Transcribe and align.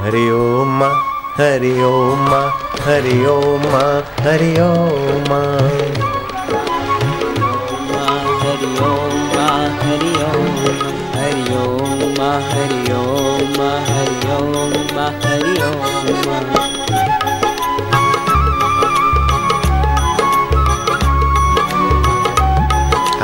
हरि 0.00 0.22
ओम 0.30 0.68
माँ 0.78 0.90
हरि 1.36 1.70
ओम 1.84 2.20
माँ 2.30 2.48
हरि 2.86 3.14
ओम 3.30 3.62
माँ 3.72 3.86
हरि 4.20 4.50
ओम 4.60 5.30
माँ 5.30 5.86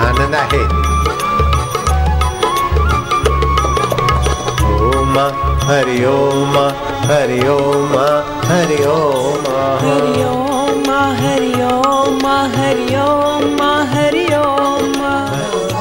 आनंद 0.07 0.34
आहे 0.43 0.64
ओम 4.73 5.14
माँ 5.14 5.52
हरि 5.66 6.04
ओम 6.04 6.56
हरि 7.08 7.40
ओम 7.48 7.92
हरि 8.46 8.79
ओम 8.93 9.44
हरि 9.82 10.22
ओम 10.29 10.89
हरि 11.18 11.53
ओम 11.66 12.26
हरि 12.54 12.96
ओम 13.03 13.61
हरि 13.93 14.25
ओम 14.39 14.96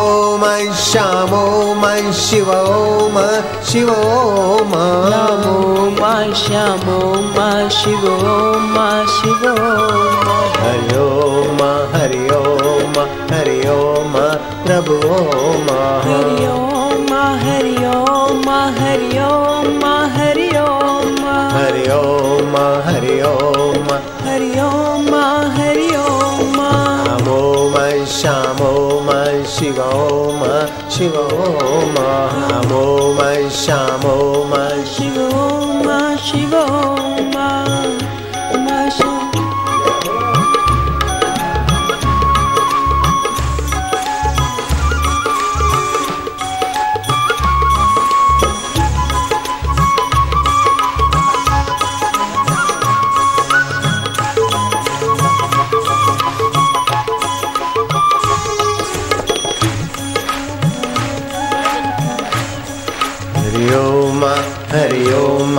ओम 0.08 0.44
श्याम 0.84 1.34
ओम 1.40 1.86
शिव 2.20 2.52
ओम 2.52 3.18
शिव 3.72 3.90
ओम 3.94 4.76
नमो 5.14 5.90
मा 6.00 6.14
श्यामो 6.44 7.00
मा 7.38 7.50
शिवो 7.80 8.16
मा 8.76 8.88
शिवो 9.16 9.56
हरि 10.62 10.98
ओम 11.08 11.64
हरि 11.96 12.24
ओम 12.38 13.00
हरि 13.34 13.60
ओम 13.78 14.14
प्रभु 14.68 15.02
ओम 15.18 15.70
हरि 16.08 16.48
ओम 16.54 17.14
हरि 17.46 17.76
ओम 17.96 18.51
ॐ 30.12 30.42
शिव 30.90 31.16
ॐ 31.16 31.92
मा 31.96 33.32
श्यामो 33.50 34.18
मा। 34.50 34.68
शिवो 34.94 35.30
मा 35.86 36.00
शिवो 36.16 37.01
हरि 64.91 65.03
ओम 65.15 65.59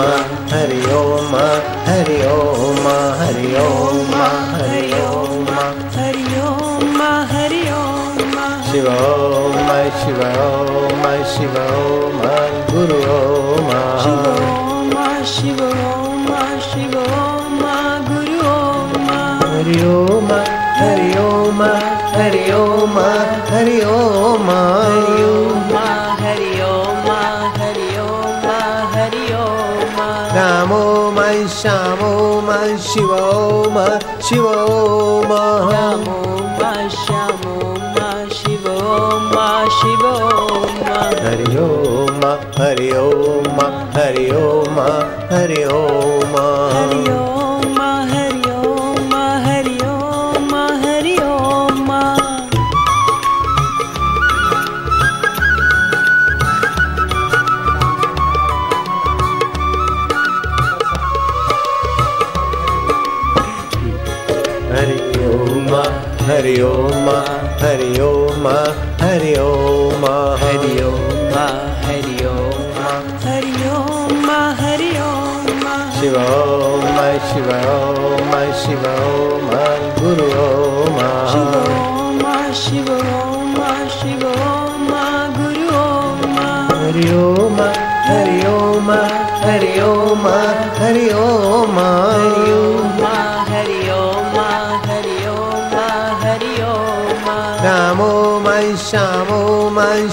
हरि 0.51 0.79
ओम 0.93 1.35
हरि 1.87 2.15
ओम 2.29 2.87
हरि 3.19 3.51
ओम 3.59 4.09
हरि 4.53 4.81
ओम 5.01 5.51
हरि 5.97 6.25
ओम 6.39 6.99
हरि 7.31 7.61
ओम 7.75 8.35
शिव 8.71 8.89
ओम 8.95 9.69
शिव 10.01 10.19
ओम 10.47 11.05
शिव 11.35 11.55
ओम 11.77 12.19
गुरु 12.71 12.99
ओम 13.13 13.71
शिवो 14.03 14.35
मा 14.93 15.07
शिवो 15.35 15.69
मा 16.27 16.43
शिवो 16.67 17.05
मा 17.61 17.77
गुरु 18.09 18.37
ओम 18.49 19.09
हरि 19.45 19.79
ओम 19.93 20.33
हरि 20.81 21.09
ओम 21.23 21.63
हरि 22.17 22.45
ओम 22.59 22.99
हरि 23.53 23.79
ओम 23.95 24.51
शिव 34.26 34.44
नमो 34.48 36.16
मा 36.58 36.72
श्यामो 36.96 37.54
मा 37.94 38.10
शिवो 38.34 38.76
मा 39.34 39.46
शिवो 39.78 40.12
मा। 40.82 40.98
हरि 41.24 41.56
ओम 41.64 42.22
हरि 42.60 42.90
ओम 42.98 43.58
हरि 43.96 44.26
ओम 44.42 44.78
हरि 45.32 45.62
ओम 45.78 46.36
हरि 66.51 66.53
ओम 66.61 67.05
हरि 67.59 67.99
ओम 68.03 68.47
हरि 69.01 69.33
ओम 69.39 70.01
हरि 70.41 70.71
ओम 70.85 71.35
हरि 71.83 72.15
ओम 72.31 72.79
हरि 73.25 73.53
ओम 73.67 74.27
हरि 74.61 74.89
ओम 75.03 75.63
शिव 75.99 76.17
ओम 76.23 76.97
शिव 77.29 77.47
ओम 77.75 78.33
शिव 78.63 78.83
ओम 78.89 79.47
गुरु 79.99 80.27
ओम 80.41 80.99
शिव 81.31 81.55
ओम 81.61 82.25
शिव 82.63 82.91
ओम 82.97 83.55
शिव 83.95 84.27
ओम 84.33 84.91
गुरु 85.37 85.69
ओम 85.77 86.37
हरि 86.73 87.07
ओम 87.21 87.40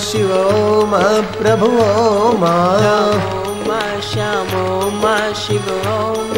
शिव 0.08 0.30
ओम 0.34 0.92
प्रभु 1.38 1.66
ओम 1.84 2.44
ओम 2.44 3.68
श्याम 4.10 4.54
ओम 4.60 5.02
शिव 5.40 5.66
ओम 5.94 6.30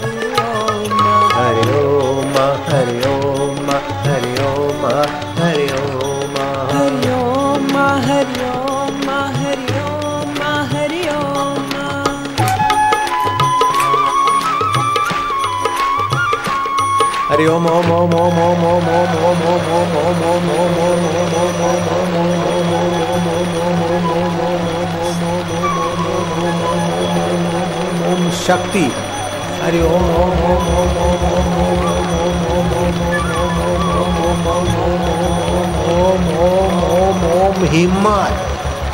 गुरु 0.00 0.30
ओम 0.44 1.02
हरि 1.34 1.66
ओम 1.80 2.32
हरि 2.68 2.96
ओम 3.10 3.68
हरि 4.06 4.32
ओम 4.44 4.86
हरि 5.40 5.66
ओम 5.80 6.38
हरि 6.72 7.10
ओम 7.18 7.76
हरि 8.06 8.46
ओम 8.48 9.10
हरि 9.36 9.68
ओम 9.82 10.40
हरि 10.72 11.02
ओम 11.16 11.76
हरि 17.28 17.46
ओम 17.46 17.66
ओम 17.66 17.92
ओम 17.92 18.14
ओम 18.14 18.38
ओम 18.40 18.64
ओम 18.64 18.88
ओम 18.94 19.12
ओम 19.24 19.46
ओम 19.50 19.70
ओम 19.74 19.96
ओम 20.00 20.22
ओम 20.32 20.50
ओम 20.56 20.78
ओम 20.86 21.06
ओम 21.16 21.17
ओम 28.48 28.48
शक्ति 28.48 28.82
हरि 29.60 29.80
ओम 29.84 30.04
ओम 30.18 30.38
ओम 30.50 30.68
ओम 30.74 30.92
ओम 30.98 31.24
ओम 31.24 31.64
ओम 32.12 32.38
ओम 32.52 32.68
ओम 32.68 33.18
ओम 35.94 36.28
ओम 36.36 36.78
ओम 36.92 37.24
ओम 37.30 37.64
हिम्मत 37.72 38.38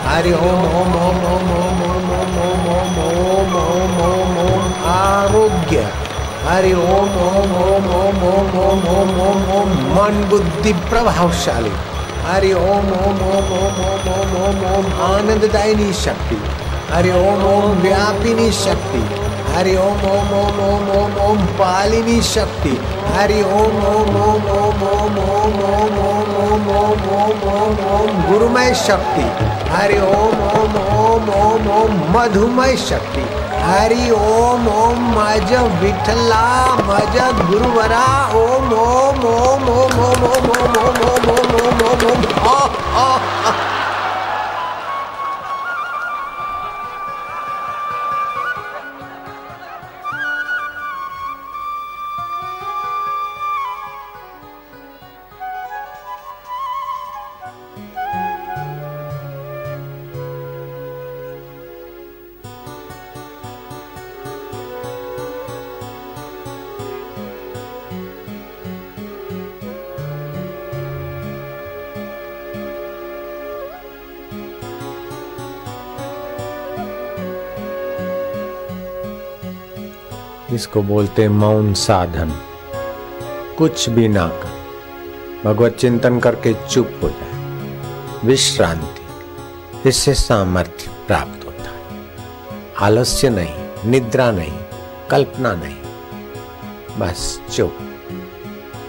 हरि 0.07 0.33
ओम 0.33 0.65
ओम 0.79 0.97
ओम 1.03 1.21
ओम 1.27 1.53
ओम 1.59 1.79
ओम 1.91 2.41
ओम 2.41 2.67
ओम 2.73 2.97
ओम 3.05 3.55
ओम 3.61 4.01
ओम 4.07 4.39
ओम 4.47 4.89
आरोग्य 4.95 5.85
हरि 6.47 6.73
ओम 6.73 7.19
ओम 7.27 7.55
ओम 7.61 7.87
ओम 7.99 8.25
ओम 8.31 8.57
ओम 8.63 8.89
ओम 8.95 9.13
ओम 9.27 9.45
ओम 9.59 9.77
मन 9.99 10.25
बुद्धि 10.31 10.73
प्रभावशाली 10.89 11.73
हरि 12.25 12.53
ओम 12.63 12.91
ओम 13.03 13.23
ओम 13.29 13.55
ओम 13.61 13.81
ओम 13.85 14.11
ओम 14.17 14.35
ओम 14.43 14.67
ओम 14.73 14.93
आनंददायिनी 15.13 15.93
शक्ति 16.03 16.41
हरि 16.93 17.11
ओम 17.11 17.43
ओम 17.47 17.75
व्यापिनी 17.83 18.51
शक्ति 18.53 19.01
हरि 19.56 19.76
ओम 19.78 20.02
ओम 20.06 20.32
ओम 20.38 20.58
ओम 20.62 20.88
ओम 20.94 21.14
ओम 21.26 21.38
पालिनी 21.60 22.22
शक्ति 22.30 22.72
हरि 23.14 23.42
ओम 23.58 23.78
ओम 23.90 24.16
ओम 24.22 24.48
ओम 24.54 24.82
ओम 24.86 25.20
ओम 25.26 25.60
ओम 25.66 25.94
ओम 26.06 26.34
ओम 26.40 26.66
ओम 26.78 27.06
ओम 27.18 27.46
ओम 27.52 27.80
ओम 27.92 28.10
गुरुमय 28.26 28.74
शक्ति 28.82 29.24
हरि 29.72 30.00
ओम 30.08 30.42
ओम 30.48 30.76
ओम 31.04 31.30
ओम 31.38 31.70
ओम 31.78 31.94
मधुमय 32.16 32.76
शक्ति 32.82 33.24
हरि 33.62 34.10
ओम 34.18 34.68
ओम 34.72 35.08
मज 35.14 35.54
विठला 35.84 36.44
मज 36.90 37.18
गुरुवरा 37.42 38.06
ओम 38.42 38.74
ओम 38.82 39.24
ओम 39.36 39.70
ओम 39.70 40.04
ओम 40.04 40.26
ओम 40.26 40.44
ओम 40.44 41.00
ओम 41.06 41.32
ओम 41.32 41.56
ओम 41.62 41.86
ओम 41.86 42.06
ओम 42.10 42.28
ओम 42.96 43.65
इसको 80.54 80.82
बोलते 80.82 81.28
मौन 81.30 81.74
साधन, 81.74 82.32
कुछ 83.58 83.90
भी 83.90 84.08
ना 84.08 84.28
कर, 84.28 84.54
भगवत 85.44 85.76
चिंतन 85.76 86.20
करके 86.20 86.54
चुप 86.68 87.00
हो 87.04 87.10
जाए। 87.10 88.28
विश्रांति 88.28 89.90
इससे 89.90 90.14
सामर्थ्य 90.14 90.92
प्राप्त 91.08 91.46
होता 91.46 91.70
है। 91.70 92.64
आलस्य 92.82 93.30
नहीं, 93.30 93.90
निद्रा 93.90 94.32
नहीं, 94.32 94.60
कल्पना 95.12 95.54
नहीं, 95.56 95.78
बस 97.00 97.42
चुप। 97.52 97.78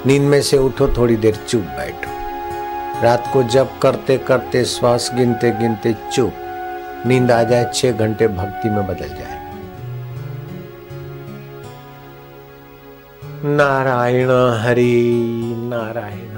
नींद 0.06 0.22
में 0.22 0.40
से 0.42 0.58
उठो, 0.58 0.88
थोड़ी 0.88 1.16
देर 1.16 1.36
चुप 1.48 1.62
बैठो। 1.62 2.15
रात 3.02 3.30
को 3.32 3.42
जब 3.42 3.78
करते 3.78 4.18
करते 4.18 4.64
श्वास 4.64 5.10
गिनते 5.14 5.50
गिनते 5.50 5.96
चुप। 6.12 6.32
नींद 7.06 7.30
आ 7.30 7.42
जाए, 7.42 7.70
छह 7.74 7.92
घंटे 7.92 8.28
भक्ति 8.28 8.70
में 8.70 8.86
बदल 8.86 9.08
जाए। 9.08 9.36
नारायण 13.44 14.30
हरि, 14.60 15.54
नारायण। 15.58 16.36